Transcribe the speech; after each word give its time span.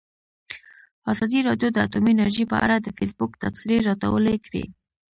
ازادي 1.11 1.39
راډیو 1.47 1.69
د 1.73 1.77
اټومي 1.85 2.11
انرژي 2.13 2.45
په 2.51 2.57
اړه 2.65 2.75
د 2.81 2.87
فیسبوک 2.97 3.31
تبصرې 3.41 3.77
راټولې 3.87 4.35
کړي. 4.45 4.63